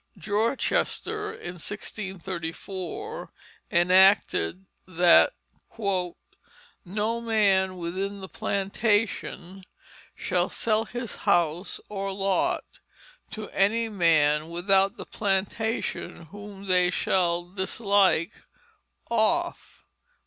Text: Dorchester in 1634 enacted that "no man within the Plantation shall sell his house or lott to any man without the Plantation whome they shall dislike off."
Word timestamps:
Dorchester 0.17 1.31
in 1.31 1.57
1634 1.61 3.31
enacted 3.69 4.65
that 4.87 5.33
"no 5.79 7.21
man 7.21 7.77
within 7.77 8.19
the 8.19 8.27
Plantation 8.27 9.63
shall 10.15 10.49
sell 10.49 10.85
his 10.85 11.17
house 11.17 11.79
or 11.87 12.11
lott 12.13 12.79
to 13.29 13.47
any 13.49 13.89
man 13.89 14.49
without 14.49 14.97
the 14.97 15.05
Plantation 15.05 16.23
whome 16.31 16.65
they 16.65 16.89
shall 16.89 17.43
dislike 17.51 18.33
off." 19.07 19.85